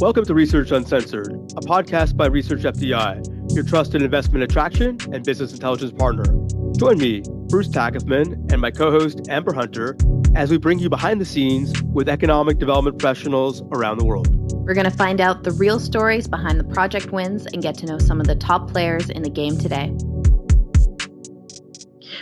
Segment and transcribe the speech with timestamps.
[0.00, 5.52] Welcome to Research Uncensored, a podcast by Research FDI, your trusted investment attraction and business
[5.52, 6.22] intelligence partner.
[6.78, 9.96] Join me, Bruce Tackefman, and my co host, Amber Hunter,
[10.36, 14.28] as we bring you behind the scenes with economic development professionals around the world.
[14.64, 17.86] We're going to find out the real stories behind the project wins and get to
[17.86, 19.92] know some of the top players in the game today.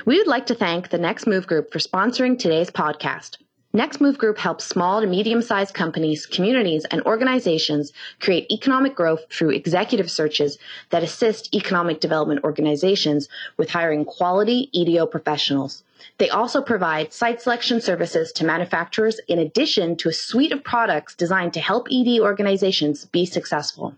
[0.06, 3.36] We would like to thank the Next Move Group for sponsoring today's podcast.
[3.76, 9.26] Next Move Group helps small to medium sized companies, communities, and organizations create economic growth
[9.30, 10.56] through executive searches
[10.88, 15.84] that assist economic development organizations with hiring quality EDO professionals.
[16.16, 21.14] They also provide site selection services to manufacturers in addition to a suite of products
[21.14, 23.94] designed to help ED organizations be successful.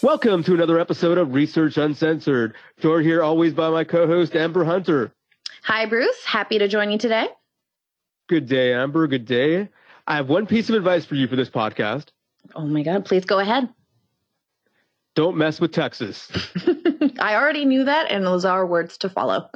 [0.00, 2.54] Welcome to another episode of Research Uncensored.
[2.78, 5.10] Joined here always by my co host, Amber Hunter.
[5.64, 6.24] Hi, Bruce.
[6.24, 7.26] Happy to join you today.
[8.30, 9.08] Good day, Amber.
[9.08, 9.68] Good day.
[10.06, 12.10] I have one piece of advice for you for this podcast.
[12.54, 13.68] Oh my God, please go ahead.
[15.16, 16.30] Don't mess with Texas.
[17.18, 19.50] I already knew that, and those are words to follow.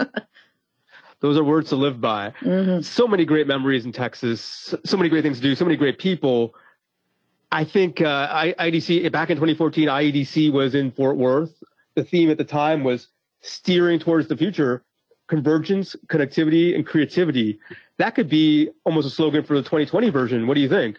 [1.21, 2.33] those are words to live by.
[2.41, 2.81] Mm-hmm.
[2.81, 6.01] So many great memories in Texas, so many great things to do, so many great
[6.01, 6.57] people.
[7.53, 11.63] I think uh, IDC, back in 2014, IEDC was in Fort Worth.
[11.95, 13.07] The theme at the time was
[13.41, 14.85] steering towards the future
[15.29, 17.59] convergence, connectivity, and creativity.
[17.99, 20.47] That could be almost a slogan for the 2020 version.
[20.47, 20.99] What do you think?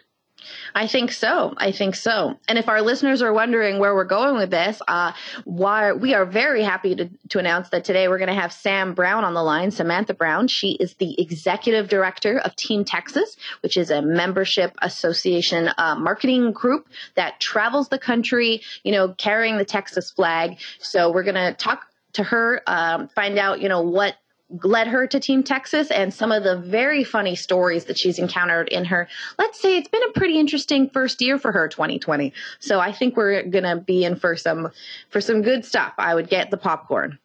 [0.74, 1.54] I think so.
[1.56, 2.38] I think so.
[2.48, 5.12] And if our listeners are wondering where we're going with this, uh,
[5.44, 8.94] why we are very happy to, to announce that today we're going to have Sam
[8.94, 10.48] Brown on the line, Samantha Brown.
[10.48, 16.52] She is the executive director of Team Texas, which is a membership association uh, marketing
[16.52, 20.58] group that travels the country, you know, carrying the Texas flag.
[20.78, 24.16] So we're going to talk to her, um, find out, you know, what
[24.62, 28.68] led her to Team Texas and some of the very funny stories that she's encountered
[28.68, 29.08] in her.
[29.38, 32.32] Let's say it's been a pretty interesting first year for her 2020.
[32.60, 34.70] So I think we're going to be in for some
[35.10, 35.94] for some good stuff.
[35.98, 37.18] I would get the popcorn.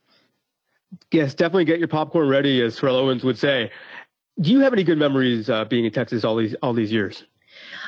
[1.11, 3.71] Yes, definitely get your popcorn ready as Terrell Owens would say.
[4.39, 7.23] Do you have any good memories uh, being in Texas all these all these years?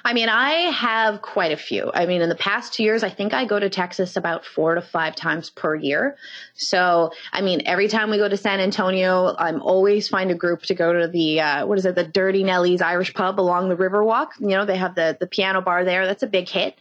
[0.04, 1.92] I mean, I have quite a few.
[1.94, 4.76] I mean, in the past two years, I think I go to Texas about four
[4.76, 6.18] to five times per year.
[6.56, 10.64] So, I mean, every time we go to San Antonio, I'm always find a group
[10.64, 13.76] to go to the uh, what is it, the Dirty Nelly's Irish Pub along the
[13.76, 14.30] Riverwalk.
[14.40, 16.06] You know, they have the the piano bar there.
[16.06, 16.76] That's a big hit.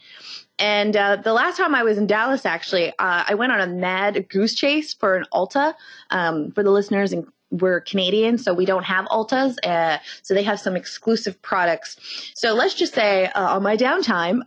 [0.59, 3.67] And uh, the last time I was in Dallas, actually, uh, I went on a
[3.67, 5.73] mad goose chase for an Ulta.
[6.11, 9.57] Um, for the listeners and we're Canadian, so we don't have Ultas.
[9.63, 11.97] Uh, so they have some exclusive products.
[12.33, 14.41] So let's just say uh, on my downtime,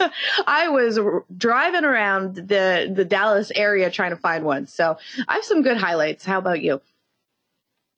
[0.46, 0.98] I was
[1.36, 4.66] driving around the the Dallas area trying to find one.
[4.66, 6.24] So I have some good highlights.
[6.24, 6.80] How about you?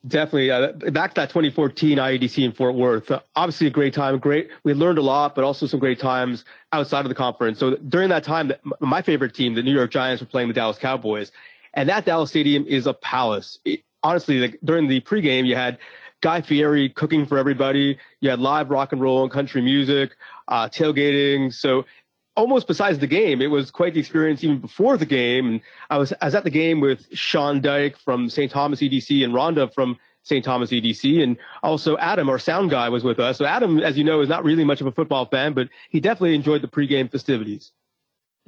[0.06, 0.52] Definitely.
[0.52, 3.10] Uh, back to that 2014 IEDC in Fort Worth.
[3.10, 4.18] Uh, obviously, a great time.
[4.18, 4.48] Great.
[4.62, 7.58] We learned a lot, but also some great times outside of the conference.
[7.58, 10.78] So during that time, my favorite team, the New York Giants, were playing the Dallas
[10.78, 11.32] Cowboys.
[11.74, 13.58] And that Dallas Stadium is a palace.
[13.64, 15.78] It, honestly, like during the pregame, you had
[16.20, 17.98] Guy Fieri cooking for everybody.
[18.20, 20.16] You had live rock and roll and country music,
[20.48, 21.52] uh, tailgating.
[21.52, 21.84] So
[22.36, 25.46] almost besides the game, it was quite the experience even before the game.
[25.48, 25.60] And
[25.90, 28.50] I was I was at the game with Sean Dyke from St.
[28.50, 30.44] Thomas EDC and Rhonda from St.
[30.44, 33.38] Thomas EDC, and also Adam, our sound guy, was with us.
[33.38, 36.00] So Adam, as you know, is not really much of a football fan, but he
[36.00, 37.72] definitely enjoyed the pregame festivities.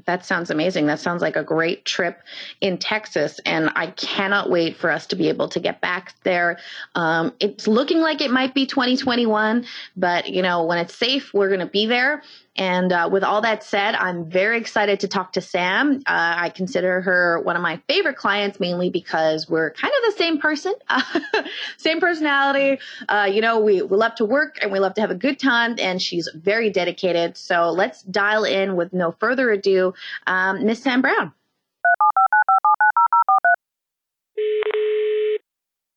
[0.06, 0.86] That sounds amazing.
[0.86, 2.22] That sounds like a great trip
[2.60, 3.40] in Texas.
[3.44, 6.58] And I cannot wait for us to be able to get back there.
[6.94, 9.66] Um, it's looking like it might be 2021,
[9.96, 12.22] but you know, when it's safe, we're going to be there.
[12.60, 16.03] And uh, with all that said, I'm very excited to talk to Sam.
[16.06, 20.19] Uh, I consider her one of my favorite clients mainly because we're kind of the
[20.19, 20.75] same person,
[21.78, 22.78] same personality.
[23.09, 25.38] Uh, you know, we, we love to work and we love to have a good
[25.38, 27.38] time, and she's very dedicated.
[27.38, 29.94] So let's dial in with no further ado,
[30.27, 31.32] um, Miss Sam Brown.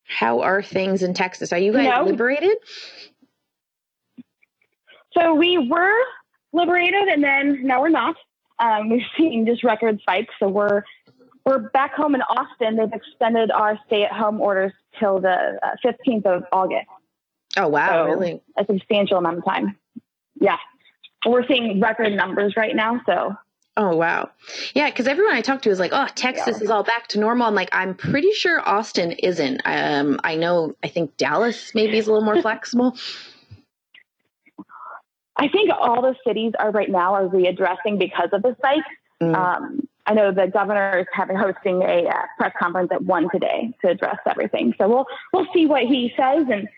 [0.06, 1.52] How are things in Texas?
[1.52, 2.04] Are you guys no.
[2.04, 2.56] liberated?
[5.12, 6.00] So we were
[6.54, 8.16] liberated, and then now we're not.
[8.58, 10.82] Um, we've seen just record spikes, so we're
[11.44, 12.76] we're back home in Austin.
[12.76, 16.86] They've extended our stay-at-home orders till the uh, fifteenth of August.
[17.56, 18.06] Oh wow!
[18.06, 19.76] So really, a substantial amount of time.
[20.40, 20.58] Yeah,
[21.26, 23.00] we're seeing record numbers right now.
[23.04, 23.36] So
[23.76, 24.30] Oh wow.
[24.74, 26.64] Yeah, because everyone I talk to is like, oh, Texas yeah.
[26.64, 27.48] is all back to normal.
[27.48, 29.62] I'm like, I'm pretty sure Austin isn't.
[29.64, 32.96] Um, I know I think Dallas maybe is a little more flexible.
[35.36, 38.84] I think all the cities are right now are readdressing because of the spike.
[39.22, 39.34] Mm.
[39.34, 43.72] Um, I know the governor is having hosting a uh, press conference at one today
[43.82, 44.74] to address everything.
[44.78, 46.68] So we'll we'll see what he says and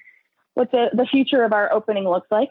[0.54, 2.48] what the, the future of our opening looks like.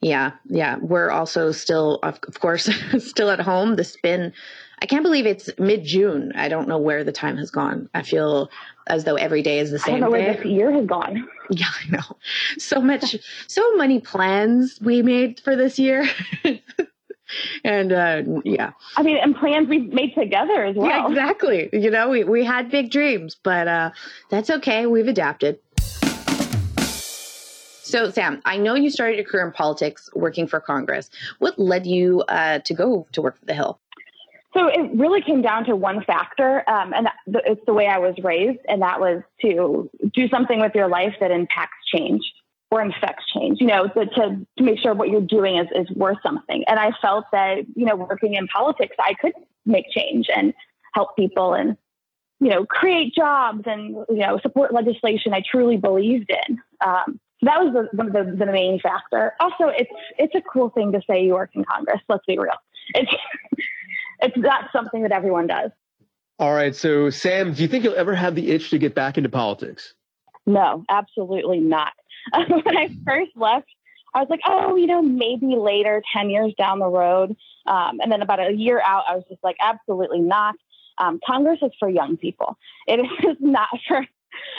[0.00, 0.76] Yeah, yeah.
[0.80, 3.76] We're also still, of course, still at home.
[3.76, 4.32] The spin,
[4.80, 6.32] I can't believe it's mid June.
[6.34, 7.88] I don't know where the time has gone.
[7.94, 8.50] I feel
[8.86, 9.96] as though every day is the same.
[9.96, 10.24] I don't know day.
[10.24, 11.28] where this year has gone.
[11.48, 12.16] Yeah, I know.
[12.58, 13.14] So much,
[13.46, 16.08] so many plans we made for this year.
[17.64, 18.72] and uh, yeah.
[18.96, 20.88] I mean, and plans we made together as well.
[20.88, 21.68] Yeah, exactly.
[21.72, 23.90] You know, we, we had big dreams, but uh,
[24.28, 24.86] that's okay.
[24.86, 25.60] We've adapted.
[27.84, 31.08] So, Sam, I know you started your career in politics working for Congress.
[31.38, 33.78] What led you uh, to go to work for the Hill?
[34.56, 38.14] So it really came down to one factor, um, and it's the way I was
[38.22, 42.22] raised, and that was to do something with your life that impacts change
[42.70, 43.60] or affects change.
[43.60, 46.64] You know, to, to, to make sure what you're doing is, is worth something.
[46.68, 49.34] And I felt that you know, working in politics, I could
[49.66, 50.54] make change and
[50.94, 51.76] help people, and
[52.40, 56.58] you know, create jobs and you know, support legislation I truly believed in.
[56.80, 59.34] Um, so that was the, one of the, the main factor.
[59.38, 62.00] Also, it's it's a cool thing to say you work in Congress.
[62.08, 62.52] Let's be real.
[62.94, 63.12] It's
[64.20, 65.70] it's not something that everyone does.
[66.38, 66.74] All right.
[66.74, 69.94] So, Sam, do you think you'll ever have the itch to get back into politics?
[70.46, 71.92] No, absolutely not.
[72.34, 73.68] when I first left,
[74.14, 77.36] I was like, oh, you know, maybe later, 10 years down the road.
[77.66, 80.54] Um, and then about a year out, I was just like, absolutely not.
[80.98, 82.56] Um, Congress is for young people.
[82.86, 83.98] It is not for,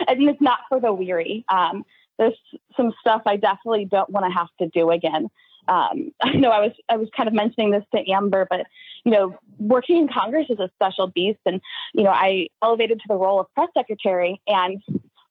[0.07, 1.45] and it's not for the weary.
[1.50, 1.86] Um,
[2.18, 2.38] there's
[2.75, 5.30] some stuff I definitely don't want to have to do again.
[5.68, 8.66] Um, I know I was I was kind of mentioning this to Amber, but
[9.04, 11.62] you know, working in Congress is a special beast, and
[11.94, 14.81] you know, I elevated to the role of press secretary, and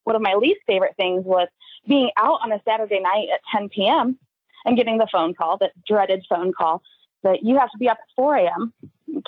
[0.05, 1.49] one of my least favorite things was
[1.87, 4.19] being out on a Saturday night at 10 p.m.
[4.65, 6.81] and getting the phone call, that dreaded phone call,
[7.23, 8.73] that you have to be up at 4 a.m.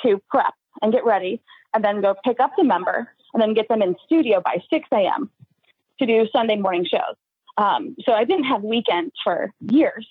[0.02, 1.40] to prep and get ready,
[1.74, 4.88] and then go pick up the member, and then get them in studio by 6
[4.92, 5.30] a.m.
[5.98, 7.16] to do Sunday morning shows.
[7.56, 10.06] Um, so I didn't have weekends for years.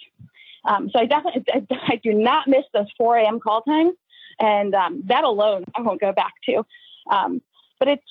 [0.68, 3.40] Um, so I definitely, I, I, do not miss those 4 a.m.
[3.40, 3.94] call times.
[4.40, 6.64] And um, that alone, I won't go back to.
[7.10, 7.42] Um,
[7.80, 8.06] but it's,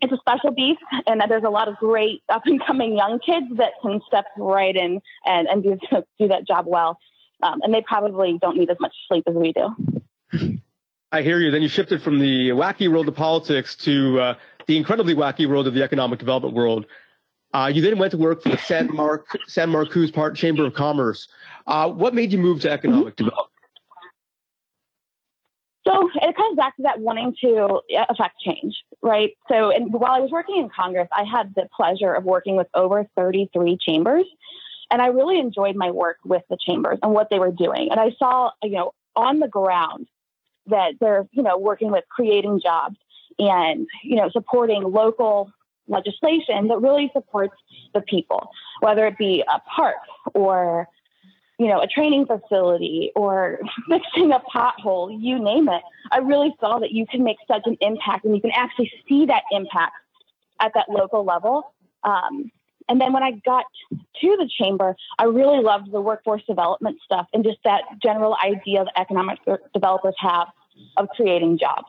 [0.00, 3.46] it's a special beast, and there's a lot of great up and coming young kids
[3.56, 5.78] that can step right in and, and do,
[6.18, 6.98] do that job well.
[7.42, 10.60] Um, and they probably don't need as much sleep as we do.
[11.10, 11.50] I hear you.
[11.50, 14.34] Then you shifted from the wacky world of politics to uh,
[14.66, 16.86] the incredibly wacky world of the economic development world.
[17.52, 18.88] Uh, you then went to work for the San,
[19.46, 21.28] San Marcos Chamber of Commerce.
[21.66, 23.24] Uh, what made you move to economic mm-hmm.
[23.24, 23.48] development?
[25.86, 29.36] So it comes back to that wanting to affect change, right?
[29.48, 32.68] So, and while I was working in Congress, I had the pleasure of working with
[32.72, 34.24] over 33 chambers,
[34.92, 37.88] and I really enjoyed my work with the chambers and what they were doing.
[37.90, 40.06] And I saw, you know, on the ground
[40.66, 42.96] that they're, you know, working with creating jobs
[43.40, 45.50] and, you know, supporting local
[45.88, 47.54] legislation that really supports
[47.94, 48.50] the people,
[48.80, 49.96] whether it be a park
[50.34, 50.88] or
[51.58, 55.82] you know, a training facility or fixing a pothole, you name it.
[56.10, 59.26] I really saw that you can make such an impact and you can actually see
[59.26, 59.94] that impact
[60.60, 61.72] at that local level.
[62.02, 62.50] Um,
[62.88, 67.28] and then when I got to the chamber, I really loved the workforce development stuff
[67.32, 69.38] and just that general idea that economic
[69.72, 70.48] developers have
[70.96, 71.86] of creating jobs.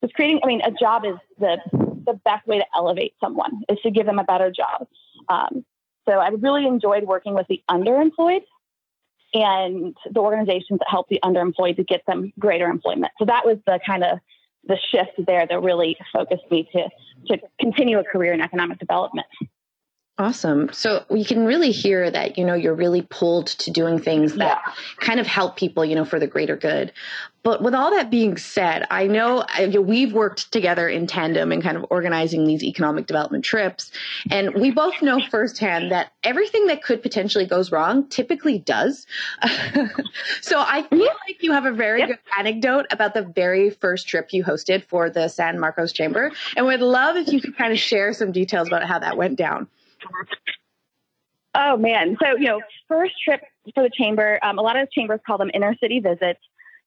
[0.00, 1.58] Because creating, I mean, a job is the
[2.06, 4.86] the best way to elevate someone is to give them a better job.
[5.28, 5.64] Um,
[6.08, 8.42] so I really enjoyed working with the underemployed
[9.34, 13.12] and the organizations that help the underemployed to get them greater employment.
[13.18, 14.18] So that was the kind of
[14.66, 16.88] the shift there that really focused me to
[17.28, 19.26] to continue a career in economic development.
[20.18, 20.72] Awesome.
[20.72, 24.62] So we can really hear that, you know, you're really pulled to doing things that
[24.66, 24.72] yeah.
[24.98, 26.94] kind of help people, you know, for the greater good.
[27.42, 29.44] But with all that being said, I know
[29.78, 33.92] we've worked together in tandem in kind of organizing these economic development trips.
[34.30, 39.06] And we both know firsthand that everything that could potentially goes wrong typically does.
[40.40, 42.08] so I feel like you have a very yep.
[42.08, 46.32] good anecdote about the very first trip you hosted for the San Marcos Chamber.
[46.56, 49.36] And would love if you could kind of share some details about how that went
[49.36, 49.68] down.
[51.54, 52.16] Oh man!
[52.22, 53.40] So you know, first trip
[53.74, 54.38] for the chamber.
[54.42, 56.40] Um, a lot of chambers call them inner city visits.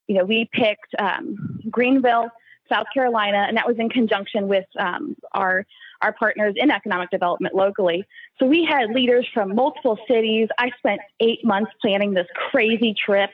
[0.08, 2.30] You know, we picked um, Greenville,
[2.70, 5.66] South Carolina, and that was in conjunction with um, our
[6.02, 8.06] our partners in economic development locally.
[8.40, 10.48] So we had leaders from multiple cities.
[10.58, 13.32] I spent eight months planning this crazy trip.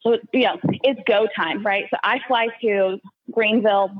[0.00, 1.84] So you know, it's go time, right?
[1.90, 2.98] So I fly to
[3.30, 3.90] Greenville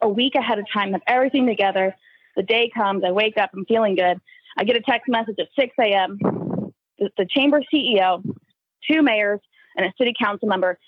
[0.00, 1.96] a week ahead of time, have everything together
[2.38, 4.20] the day comes, I wake up, I'm feeling good.
[4.56, 6.18] I get a text message at 6 a.m.
[6.98, 8.24] The, the chamber CEO,
[8.88, 9.40] two mayors,
[9.76, 10.78] and a city council member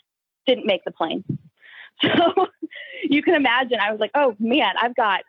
[0.47, 1.25] didn't make the plane.
[2.03, 2.47] So
[3.03, 5.21] you can imagine, I was like, oh man, I've got,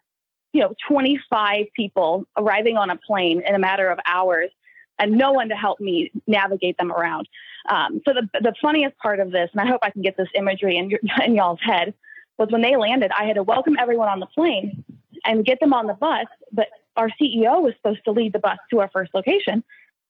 [0.54, 4.51] you know, 25 people arriving on a plane in a matter of hours.
[4.98, 7.28] and no one to help me navigate them around.
[7.68, 10.30] Um, so the the funniest part of this, and I hope I can get this
[10.34, 10.92] imagery in,
[11.25, 11.94] in y'all's head,
[12.38, 13.12] was when they landed.
[13.18, 14.86] I had to welcome everyone on the plane
[15.25, 18.58] and get them on the bus, but our CEO was supposed to lead the bus
[18.70, 19.63] to our first location.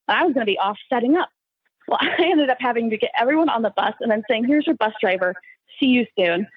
[0.08, 1.30] I was going to be off setting up.
[1.88, 4.66] Well, I ended up having to get everyone on the bus and then saying, "Here's
[4.66, 5.36] your bus driver.
[5.80, 6.48] See you soon."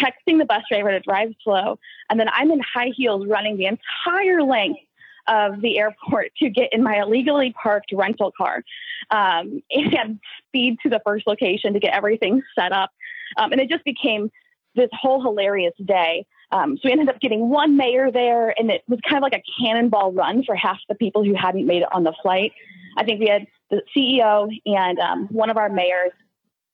[0.00, 3.66] Texting the bus driver to drive slow, and then I'm in high heels running the
[3.66, 4.80] entire length
[5.26, 8.62] of the airport to get in my illegally parked rental car
[9.10, 12.90] um, and speed to the first location to get everything set up.
[13.36, 14.30] Um, and it just became
[14.74, 16.26] this whole hilarious day.
[16.52, 19.34] Um, so we ended up getting one mayor there, and it was kind of like
[19.34, 22.52] a cannonball run for half the people who hadn't made it on the flight.
[22.96, 26.12] I think we had the CEO and um, one of our mayors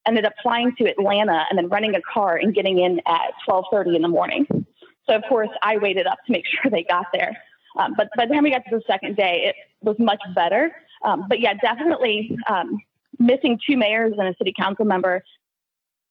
[0.07, 3.97] ended up flying to Atlanta and then renting a car and getting in at 12:30
[3.97, 4.47] in the morning.
[5.07, 7.37] So of course I waited up to make sure they got there.
[7.79, 10.75] Um, but by the time we got to the second day, it was much better.
[11.05, 12.79] Um, but yeah, definitely um,
[13.19, 15.23] missing two mayors and a city council member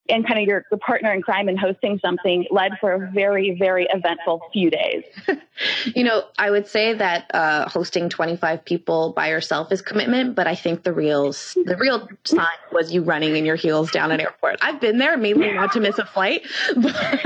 [0.10, 3.56] and kind of your, your partner in crime and hosting something led for a very,
[3.58, 5.04] very eventful few days.
[5.96, 10.48] you know, I would say that uh, hosting 25 people by yourself is commitment, but
[10.48, 14.20] I think the real the real sign was you running in your heels down an
[14.20, 14.58] airport.
[14.62, 16.44] I've been there, mainly not to miss a flight,
[16.76, 17.24] but,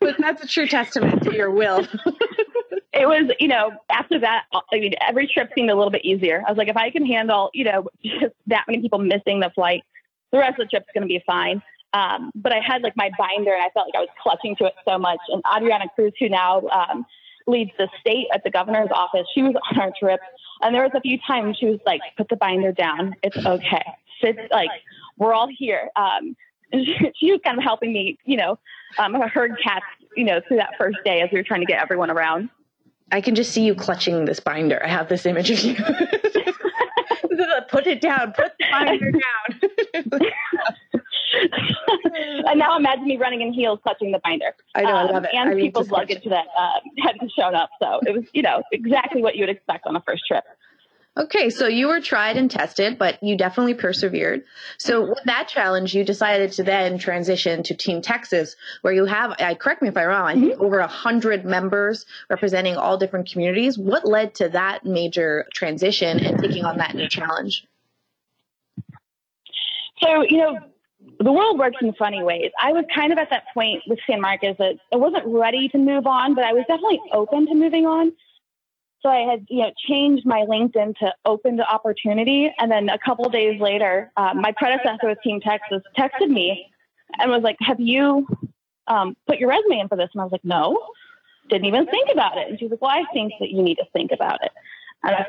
[0.00, 1.86] but that's a true testament to your will.
[2.92, 6.42] it was, you know, after that, I mean, every trip seemed a little bit easier.
[6.46, 9.50] I was like, if I can handle, you know, just that many people missing the
[9.54, 9.84] flight,
[10.32, 11.62] the rest of the trip's going to be fine.
[11.92, 14.66] Um, but I had like my binder and I felt like I was clutching to
[14.66, 15.18] it so much.
[15.28, 17.06] And Adriana Cruz, who now um,
[17.46, 20.20] leads the state at the governor's office, she was on our trip.
[20.62, 23.14] And there was a few times she was like, put the binder down.
[23.22, 23.84] It's okay.
[24.22, 24.70] Sit, like,
[25.16, 25.88] we're all here.
[25.96, 26.36] Um,
[26.72, 28.58] she, she, was kind of helping me, you know,
[28.98, 31.80] um, herd cats, you know, through that first day as we were trying to get
[31.80, 32.50] everyone around.
[33.10, 34.84] I can just see you clutching this binder.
[34.84, 35.76] I have this image of you.
[37.68, 38.32] put it down.
[38.32, 40.20] Put the binder down.
[41.34, 44.54] and now imagine me running in heels, clutching the binder.
[44.74, 45.30] I know, um, I love it.
[45.32, 47.70] And I mean, people's luggage that uh, hadn't shown up.
[47.80, 50.44] So it was, you know, exactly what you would expect on a first trip.
[51.16, 54.44] Okay, so you were tried and tested, but you definitely persevered.
[54.78, 59.34] So with that challenge, you decided to then transition to Team Texas, where you have,
[59.40, 60.64] I correct me if I'm wrong, I think mm-hmm.
[60.64, 63.76] over a hundred members representing all different communities.
[63.76, 67.66] What led to that major transition and taking on that new challenge?
[70.00, 70.58] So, you know,
[71.20, 72.50] the world works in funny ways.
[72.60, 75.78] I was kind of at that point with San Marcos that I wasn't ready to
[75.78, 78.12] move on, but I was definitely open to moving on.
[79.00, 82.52] So I had, you know, changed my LinkedIn to open to opportunity.
[82.58, 86.66] And then a couple days later, uh, my predecessor with Team Texas texted me
[87.18, 88.26] and was like, have you
[88.86, 90.10] um, put your resume in for this?
[90.12, 90.80] And I was like, no,
[91.48, 92.48] didn't even think about it.
[92.48, 94.50] And she was like, well, I think that you need to think about it.
[95.04, 95.26] And I,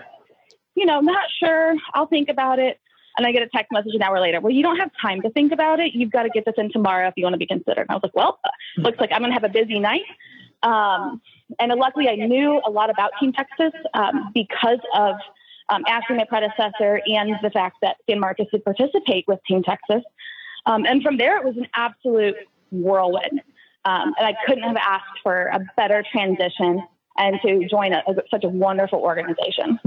[0.76, 1.76] you know, not sure.
[1.94, 2.80] I'll think about it.
[3.20, 4.40] And I get a text message an hour later.
[4.40, 5.92] Well, you don't have time to think about it.
[5.94, 7.82] You've got to get this in tomorrow if you want to be considered.
[7.82, 8.40] And I was like, well,
[8.78, 10.06] looks like I'm going to have a busy night.
[10.64, 11.22] Um,
[11.60, 15.16] and luckily, I knew a lot about Team Texas um, because of
[15.68, 20.02] um, asking my predecessor and the fact that San Marcos would participate with Team Texas.
[20.66, 22.38] Um, and from there, it was an absolute
[22.72, 23.42] whirlwind.
[23.84, 26.84] Um, and I couldn't have asked for a better transition
[27.18, 29.78] and to join a, such a wonderful organization.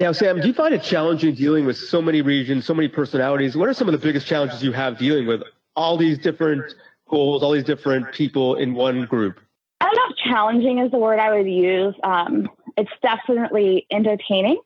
[0.00, 3.56] Now, Sam, do you find it challenging dealing with so many regions, so many personalities?
[3.56, 5.42] What are some of the biggest challenges you have dealing with
[5.76, 6.74] all these different
[7.08, 9.38] goals, all these different people in one group?
[9.80, 11.94] I don't know if challenging is the word I would use.
[12.02, 14.60] Um, it's definitely entertaining.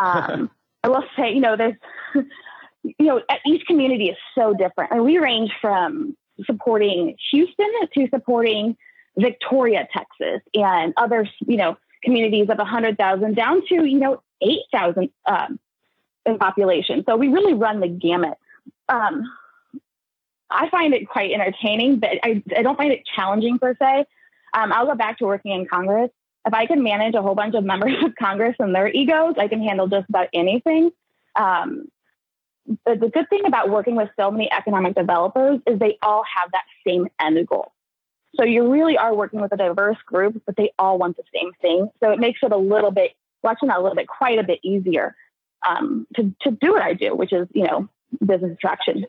[0.00, 0.50] Um,
[0.84, 1.74] I will say, you know, there's,
[2.84, 4.92] you know, each community is so different.
[4.92, 8.76] And we range from supporting Houston to supporting
[9.18, 11.76] Victoria, Texas, and other, you know,
[12.06, 15.60] communities of 100,000 down to, you know, 8,000 um,
[16.24, 17.04] in population.
[17.06, 18.38] So we really run the gamut.
[18.88, 19.24] Um,
[20.48, 24.06] I find it quite entertaining, but I, I don't find it challenging per se.
[24.54, 26.10] Um, I'll go back to working in Congress.
[26.46, 29.48] If I can manage a whole bunch of members of Congress and their egos, I
[29.48, 30.90] can handle just about anything.
[31.34, 31.88] Um,
[32.84, 36.50] the, the good thing about working with so many economic developers is they all have
[36.52, 37.72] that same end goal.
[38.36, 41.52] So you really are working with a diverse group, but they all want the same
[41.60, 41.88] thing.
[42.02, 43.12] So it makes it a little bit
[43.42, 45.14] watching that a little bit, quite a bit easier
[45.66, 47.88] um, to, to do what I do, which is, you know,
[48.24, 49.06] business attraction.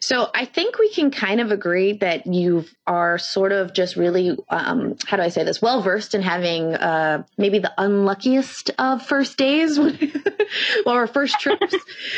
[0.00, 4.36] So I think we can kind of agree that you are sort of just really,
[4.50, 9.04] um, how do I say this, well versed in having uh, maybe the unluckiest of
[9.06, 9.78] first days
[10.86, 11.74] or first trips.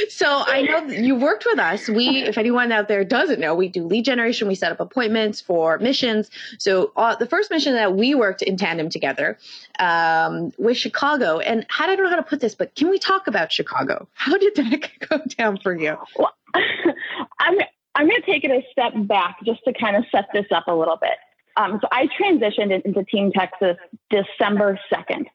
[0.09, 1.89] so I know you worked with us.
[1.89, 4.49] We, if anyone out there doesn't know, we do lead generation.
[4.49, 6.31] We set up appointments for missions.
[6.59, 9.39] So uh, the first mission that we worked in tandem together
[9.79, 11.39] um, was Chicago.
[11.39, 14.09] And I don't know how to put this, but can we talk about Chicago?
[14.15, 15.97] How did that go down for you?
[16.17, 17.59] Well, I'm
[17.95, 20.65] I'm going to take it a step back just to kind of set this up
[20.69, 21.17] a little bit.
[21.57, 23.77] Um, so I transitioned into Team Texas
[24.11, 25.29] December second.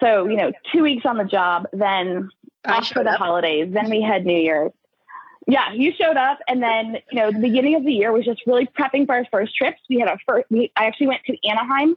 [0.00, 2.30] So you know, two weeks on the job, then
[2.64, 3.18] off for the up.
[3.18, 4.72] holidays, then we had New Year's.
[5.46, 8.40] Yeah, you showed up, and then you know the beginning of the year was just
[8.46, 9.80] really prepping for our first trips.
[9.90, 10.46] We had our first.
[10.50, 11.96] We, I actually went to Anaheim.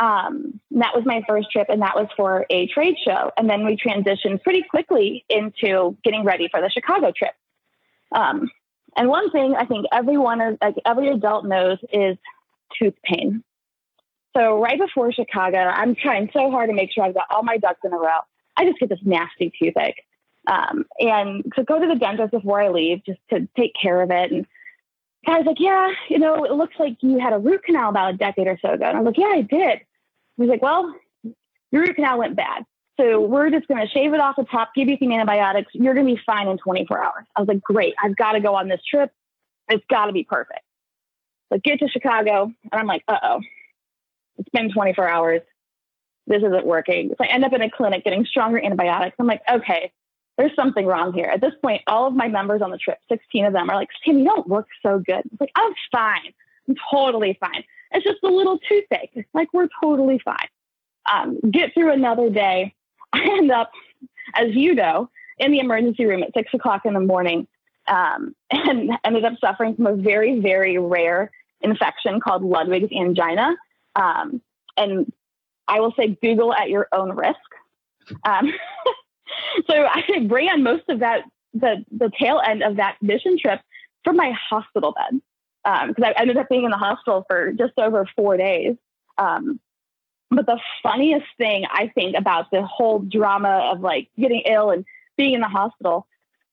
[0.00, 3.30] Um, that was my first trip, and that was for a trade show.
[3.36, 7.34] And then we transitioned pretty quickly into getting ready for the Chicago trip.
[8.14, 8.50] Um,
[8.96, 12.16] and one thing I think everyone, like every adult knows, is
[12.78, 13.42] tooth pain.
[14.36, 17.58] So right before Chicago, I'm trying so hard to make sure I've got all my
[17.58, 18.20] ducks in a row.
[18.56, 20.02] I just get this nasty toothache.
[20.46, 24.10] Um, and to go to the dentist before I leave, just to take care of
[24.10, 24.30] it.
[24.32, 24.46] And
[25.26, 28.16] was like, yeah, you know, it looks like you had a root canal about a
[28.16, 28.84] decade or so ago.
[28.84, 29.80] And I was like, yeah, I did.
[30.36, 30.94] He's like, well,
[31.70, 32.64] your root canal went bad.
[32.96, 35.70] So we're just going to shave it off the top, give you some antibiotics.
[35.74, 37.24] You're going to be fine in 24 hours.
[37.34, 37.94] I was like, great.
[38.02, 39.10] I've got to go on this trip.
[39.68, 40.60] It's got to be perfect.
[41.52, 43.40] So get to Chicago, and I'm like, uh oh,
[44.38, 45.40] it's been 24 hours.
[46.26, 47.10] This isn't working.
[47.10, 49.16] So I end up in a clinic getting stronger antibiotics.
[49.18, 49.92] I'm like, okay,
[50.38, 51.26] there's something wrong here.
[51.26, 53.90] At this point, all of my members on the trip, 16 of them, are like,
[54.04, 55.22] Sam, you don't look so good.
[55.30, 56.32] It's like, I'm fine.
[56.68, 57.62] I'm totally fine.
[57.92, 59.26] It's just a little toothache.
[59.34, 60.48] Like, we're totally fine.
[61.12, 62.74] Um, get through another day.
[63.14, 63.70] I end up,
[64.34, 67.46] as you know, in the emergency room at six o'clock in the morning
[67.86, 71.30] um, and ended up suffering from a very, very rare
[71.60, 73.56] infection called Ludwig's angina.
[73.96, 74.40] Um,
[74.76, 75.12] and
[75.68, 77.38] I will say, Google at your own risk.
[78.24, 78.52] Um,
[79.70, 83.60] so I ran most of that, the, the tail end of that mission trip
[84.02, 85.20] from my hospital bed
[85.64, 88.76] because um, I ended up being in the hospital for just over four days.
[89.16, 89.60] Um,
[90.34, 94.84] but the funniest thing I think about the whole drama of like getting ill and
[95.16, 96.06] being in the hospital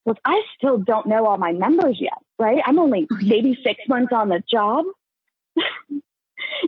[0.05, 2.61] was I still don't know all my members yet, right?
[2.65, 4.85] I'm only oh, maybe six months on the job.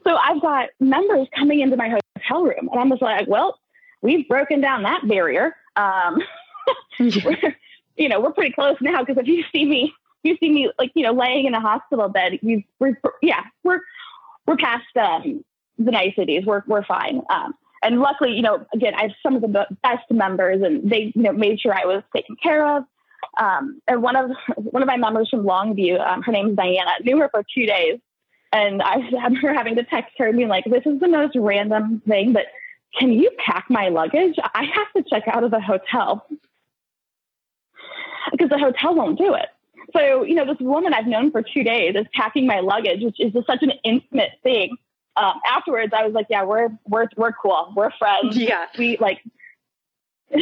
[0.03, 3.57] so I've got members coming into my hotel room and I'm just like, well,
[4.01, 5.55] we've broken down that barrier.
[5.75, 6.19] Um,
[6.99, 10.91] you know, we're pretty close now because if you see me, you see me like,
[10.93, 13.81] you know, laying in a hospital bed, we we're, yeah, we're,
[14.45, 15.43] we're past, um,
[15.77, 16.45] the niceties.
[16.45, 17.21] We're we're fine.
[17.29, 21.11] Um, and luckily, you know, again, I have some of the best members, and they
[21.15, 22.83] you know made sure I was taken care of.
[23.37, 27.17] Um, and one of one of my members from Longview, um, her name's Diana, knew
[27.19, 27.99] her for two days,
[28.51, 32.01] and I remember having to text her and being like, "This is the most random
[32.07, 32.45] thing, but
[32.97, 34.35] can you pack my luggage?
[34.53, 36.25] I have to check out of the hotel
[38.31, 39.49] because the hotel won't do it."
[39.95, 43.19] So, you know, this woman I've known for two days is packing my luggage, which
[43.19, 44.77] is just such an intimate thing
[45.15, 47.73] um, afterwards, I was like, yeah, we're we're we're cool.
[47.75, 48.37] We're friends.
[48.37, 49.19] Yeah, we like.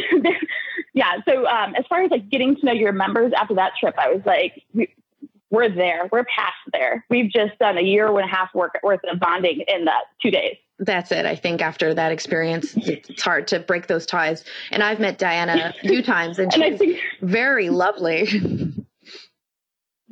[0.94, 1.16] yeah.
[1.28, 4.10] So um, as far as like getting to know your members after that trip, I
[4.10, 4.88] was like, we,
[5.50, 6.08] we're there.
[6.10, 7.04] We're past there.
[7.10, 10.30] We've just done a year and a half work worth of bonding in that two
[10.30, 10.56] days.
[10.78, 11.26] That's it.
[11.26, 14.44] I think after that experience, it's hard to break those ties.
[14.70, 18.72] And I've met Diana a few times, and she's and think, very lovely.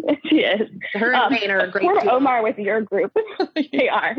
[0.27, 0.69] She is.
[0.95, 1.85] Her and um, Wayne are a great.
[1.85, 3.13] Poor Omar with your group.
[3.73, 4.17] they are.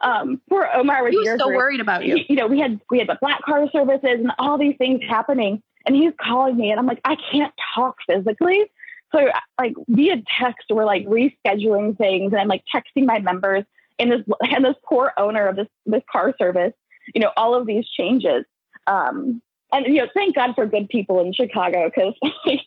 [0.00, 1.56] Um, poor Omar with he was your so group.
[1.56, 2.16] worried about you.
[2.16, 5.00] He, you know, we had we had the black car services and all these things
[5.08, 8.70] happening, and he's calling me, and I'm like, I can't talk physically.
[9.14, 9.28] So
[9.60, 13.64] like via text, we're like rescheduling things, and I'm like texting my members
[13.98, 16.72] and this and this poor owner of this this car service.
[17.14, 18.44] You know, all of these changes.
[18.86, 19.42] Um,
[19.72, 22.14] and you know, thank God for good people in Chicago because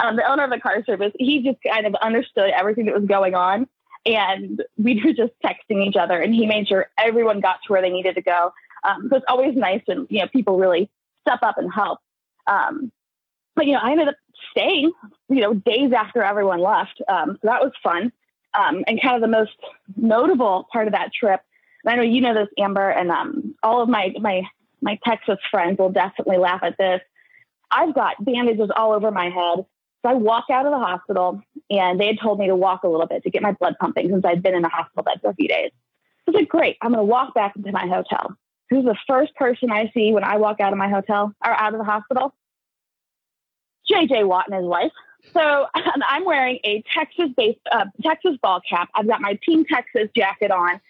[0.00, 3.08] um, the owner of the car service, he just kind of understood everything that was
[3.08, 3.68] going on.
[4.06, 7.82] And we were just texting each other, and he made sure everyone got to where
[7.82, 8.52] they needed to go.
[8.84, 10.90] Um, so it's always nice when you know people really
[11.22, 11.98] step up and help.
[12.46, 12.92] Um,
[13.54, 14.16] but you know, I ended up
[14.52, 14.92] staying,
[15.28, 17.02] you know, days after everyone left.
[17.08, 18.12] Um, so that was fun.
[18.58, 19.56] Um, and kind of the most
[19.96, 21.40] notable part of that trip.
[21.84, 24.42] And I know you know this, Amber, and um, all of my my
[24.80, 27.00] my Texas friends will definitely laugh at this.
[27.70, 29.66] I've got bandages all over my head.
[30.02, 32.88] So I walk out of the hospital and they had told me to walk a
[32.88, 35.30] little bit to get my blood pumping since I'd been in the hospital bed for
[35.30, 35.70] a few days.
[36.26, 38.36] I was like, great, I'm going to walk back into my hotel.
[38.70, 41.72] Who's the first person I see when I walk out of my hotel or out
[41.72, 42.34] of the hospital?
[43.90, 44.92] JJ Watt and his wife.
[45.32, 48.88] So I'm wearing a Texas-based uh, Texas ball cap.
[48.94, 50.80] I've got my Team Texas jacket on.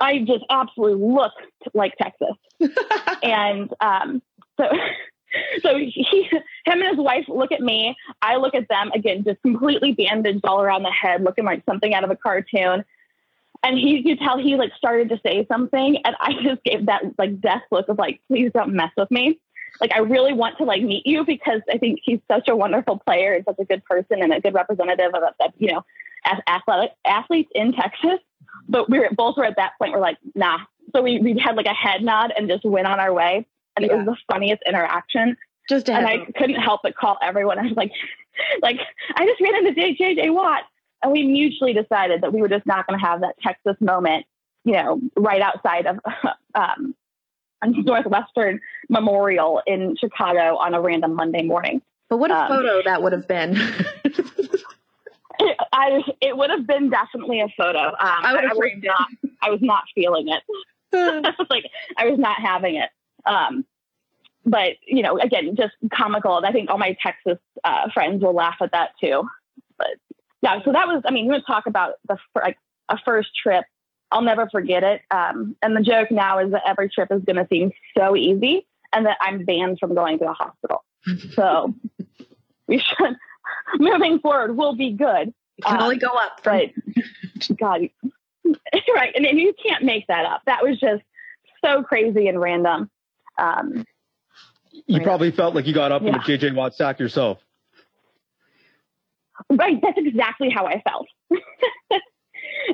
[0.00, 1.32] I just absolutely look
[1.74, 2.36] like Texas.
[3.22, 4.22] and um,
[4.58, 4.64] so,
[5.62, 6.42] so he, him
[6.80, 7.96] and his wife look at me.
[8.20, 11.94] I look at them again, just completely bandaged all around the head, looking like something
[11.94, 12.84] out of a cartoon.
[13.64, 17.02] And he, you tell he like started to say something, and I just gave that
[17.18, 19.40] like death look of like, please don't mess with me
[19.80, 22.98] like I really want to like meet you because I think he's such a wonderful
[22.98, 25.84] player and such a good person and a good representative of that you know
[26.46, 28.18] athletic athletes in Texas.
[28.68, 29.92] But we were both were at that point.
[29.92, 30.58] We're like, nah.
[30.94, 33.86] So we we had like a head nod and just went on our way, and
[33.86, 33.92] yeah.
[33.92, 35.36] it was the funniest interaction.
[35.68, 37.58] Just and I couldn't help but call everyone.
[37.60, 37.92] I was like,
[38.62, 38.78] like
[39.14, 40.62] I just ran into JJ Watt,
[41.02, 44.26] and we mutually decided that we were just not going to have that Texas moment,
[44.64, 45.98] you know, right outside of
[46.54, 46.94] um,
[47.64, 51.82] Northwestern Memorial in Chicago on a random Monday morning.
[52.08, 53.56] But what a um, photo that would have been.
[55.72, 57.78] I, it would have been definitely a photo.
[57.78, 59.08] Um, I, I, was not,
[59.40, 60.42] I was not feeling it.
[61.50, 61.64] like
[61.96, 62.90] I was not having it.
[63.26, 63.64] Um,
[64.44, 66.36] but you know, again, just comical.
[66.36, 69.28] And I think all my Texas uh, friends will laugh at that too.
[69.78, 69.94] But
[70.42, 71.02] yeah, so that was.
[71.06, 72.58] I mean, we would talk about the like
[72.88, 73.64] a first trip
[74.12, 75.00] I'll never forget it.
[75.10, 78.66] Um, and the joke now is that every trip is going to seem so easy
[78.92, 80.84] and that I'm banned from going to the hospital.
[81.34, 81.74] So
[82.68, 83.16] we should,
[83.80, 85.34] moving forward, will be good.
[85.58, 86.40] It can um, only go up.
[86.44, 86.70] But
[87.58, 87.88] God,
[88.94, 89.12] right.
[89.16, 90.42] And, and you can't make that up.
[90.46, 91.02] That was just
[91.64, 92.88] so crazy and random.
[93.42, 93.84] Um,
[94.86, 96.12] you probably felt like you got up yeah.
[96.12, 97.38] when the JJ Watt sack yourself.
[99.50, 99.80] Right.
[99.82, 101.08] That's exactly how I felt.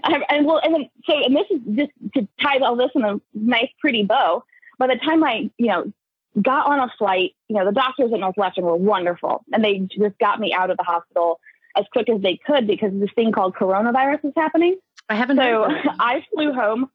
[0.05, 3.21] and well, and then, so, and this is just to tie all this in a
[3.35, 4.45] nice, pretty bow.
[4.79, 5.93] By the time I, you know,
[6.41, 10.19] got on a flight, you know, the doctors at Northwestern were wonderful, and they just
[10.19, 11.41] got me out of the hospital
[11.77, 14.77] as quick as they could because this thing called coronavirus is happening.
[15.09, 15.39] I haven't.
[15.39, 15.67] So
[15.99, 16.91] I flew home.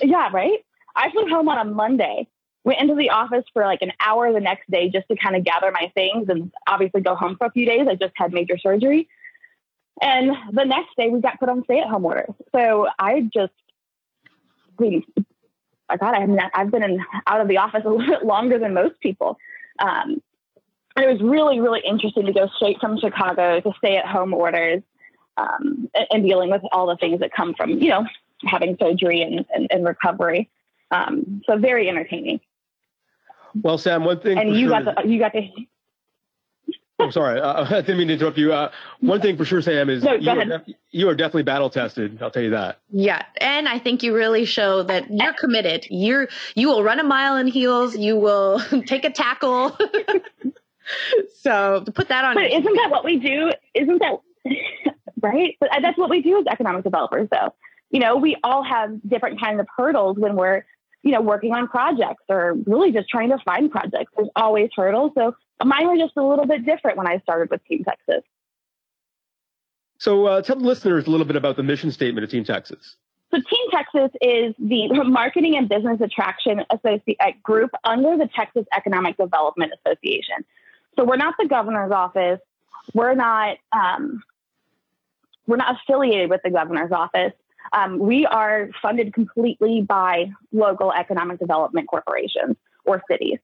[0.00, 0.58] Yeah, right.
[0.94, 2.28] I flew home on a Monday.
[2.64, 5.44] Went into the office for like an hour the next day just to kind of
[5.44, 7.86] gather my things and obviously go home for a few days.
[7.88, 9.08] I just had major surgery.
[10.00, 12.34] And the next day we got put on stay at home orders.
[12.52, 13.52] So I just,
[14.78, 15.04] I mean,
[15.88, 18.74] I I not, I've been in, out of the office a little bit longer than
[18.74, 19.38] most people.
[19.78, 20.22] Um,
[20.96, 24.82] it was really, really interesting to go straight from Chicago to stay at home orders
[25.36, 28.06] um, and, and, dealing with all the things that come from, you know,
[28.44, 30.50] having surgery and, and, and recovery.
[30.90, 32.40] Um, so very entertaining.
[33.54, 34.38] Well, Sam, one thing.
[34.38, 35.48] And you sure got to, you got to
[37.02, 37.40] I'm sorry.
[37.40, 38.52] Uh, I didn't mean to interrupt you.
[38.52, 41.70] Uh, one thing for sure, Sam, is no, you, are def- you, are definitely battle
[41.70, 42.22] tested.
[42.22, 42.80] I'll tell you that.
[42.90, 45.86] Yeah, and I think you really show that you're committed.
[45.90, 47.96] You're you will run a mile in heels.
[47.96, 49.76] You will take a tackle.
[51.40, 52.34] so to put that on.
[52.34, 53.52] But isn't that what we do?
[53.74, 54.20] Isn't that
[55.20, 55.56] right?
[55.60, 57.54] But that's what we do as economic developers, though.
[57.90, 60.64] You know, we all have different kinds of hurdles when we're
[61.02, 64.12] you know, working on projects or really just trying to find projects.
[64.16, 65.12] There's always hurdles.
[65.16, 65.34] So
[65.64, 68.22] mine were just a little bit different when I started with Team Texas.
[69.98, 72.96] So uh, tell the listeners a little bit about the mission statement of Team Texas.
[73.30, 78.66] So Team Texas is the marketing and business attraction associate uh, group under the Texas
[78.76, 80.44] Economic Development Association.
[80.96, 82.40] So we're not the governor's office.
[82.92, 84.22] We're not um,
[85.46, 87.32] we're not affiliated with the governor's office.
[87.72, 93.38] Um, we are funded completely by local economic development corporations or cities.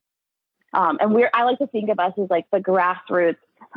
[0.75, 3.37] Um, and we're, I like to think of us as like the grassroots,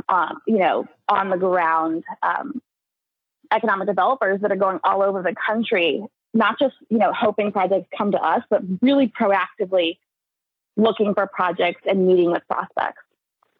[0.10, 2.62] um, you know, on the ground um,
[3.52, 7.88] economic developers that are going all over the country, not just, you know, hoping projects
[7.98, 9.98] come to us, but really proactively
[10.78, 13.04] looking for projects and meeting with prospects.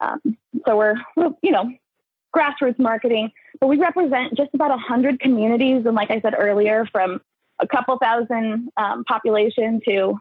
[0.00, 0.20] Um,
[0.66, 0.96] so we're,
[1.42, 1.72] you know,
[2.34, 5.84] grassroots marketing, but we represent just about 100 communities.
[5.86, 7.20] And like I said earlier, from
[7.60, 10.18] a couple thousand um, population to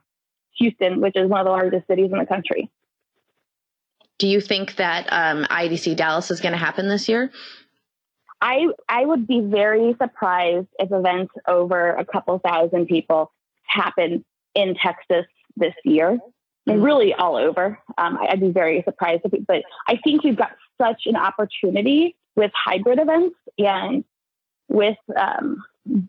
[0.58, 2.70] Houston, which is one of the largest cities in the country.
[4.20, 7.32] Do you think that um, IDC Dallas is going to happen this year?
[8.42, 13.32] I I would be very surprised if events over a couple thousand people
[13.64, 16.20] happen in Texas this year,
[16.68, 16.84] and mm.
[16.84, 17.80] really all over.
[17.98, 19.22] Um, I'd be very surprised.
[19.26, 24.04] If, but I think we've got such an opportunity with hybrid events and
[24.68, 25.64] with um,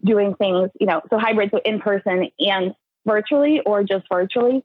[0.05, 4.65] doing things, you know, so hybrid, so in person and virtually or just virtually.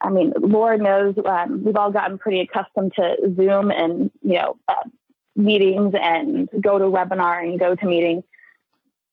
[0.00, 4.56] I mean, Lord knows um, we've all gotten pretty accustomed to Zoom and, you know,
[4.68, 4.88] uh,
[5.34, 8.24] meetings and GoToWebinar and go to meetings.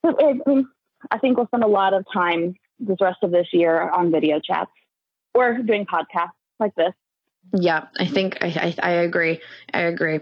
[0.06, 0.68] So it, I mean,
[1.10, 4.40] I think we'll spend a lot of time this rest of this year on video
[4.40, 4.72] chats
[5.34, 6.94] or doing podcasts like this.
[7.54, 9.40] Yeah, I think I, I, I, agree.
[9.74, 10.20] I agree.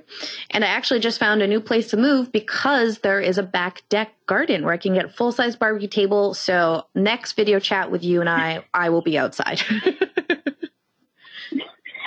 [0.51, 3.81] And I actually just found a new place to move because there is a back
[3.89, 6.36] deck garden where I can get a full size barbecue table.
[6.36, 9.62] So next video chat with you and I, I will be outside.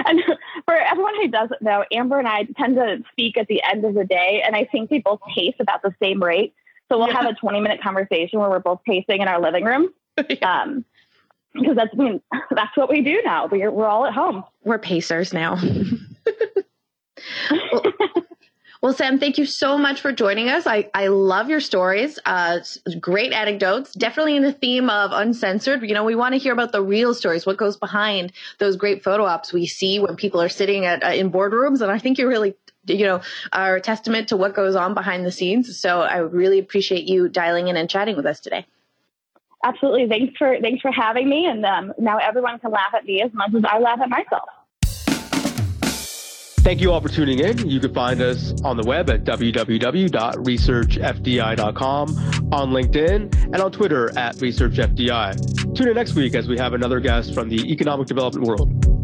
[0.05, 0.23] and
[0.65, 3.95] for everyone who doesn't know, Amber and I tend to speak at the end of
[3.95, 6.55] the day, and I think we both pace about the same rate.
[6.89, 7.23] So we'll yeah.
[7.23, 9.89] have a 20 minute conversation where we're both pacing in our living room.
[10.29, 10.63] yeah.
[10.63, 10.85] Um,
[11.59, 11.95] because that's
[12.51, 13.47] that's what we do now.
[13.47, 14.45] We're we're all at home.
[14.65, 15.57] We're pacers now.
[17.51, 17.93] well,
[18.83, 20.67] well, Sam, thank you so much for joining us.
[20.67, 22.19] I, I love your stories.
[22.25, 22.61] Uh,
[23.01, 23.93] great anecdotes.
[23.95, 25.83] Definitely in the theme of uncensored.
[25.83, 29.03] You know, we want to hear about the real stories, what goes behind those great
[29.03, 31.81] photo ops we see when people are sitting at uh, in boardrooms.
[31.81, 32.55] And I think you really,
[32.87, 35.81] you know, are a testament to what goes on behind the scenes.
[35.81, 38.67] So I really appreciate you dialing in and chatting with us today.
[39.65, 40.07] Absolutely.
[40.09, 41.47] Thanks for thanks for having me.
[41.47, 44.49] And um, now everyone can laugh at me as much as I laugh at myself.
[46.67, 47.71] Thank you all for tuning in.
[47.71, 52.09] You can find us on the web at www.researchfdi.com,
[52.53, 55.77] on LinkedIn, and on Twitter at ResearchFDI.
[55.77, 58.96] Tune in next week as we have another guest from the economic development world.